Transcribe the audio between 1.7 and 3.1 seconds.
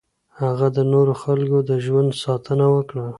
ژوند ساتنه وکړه.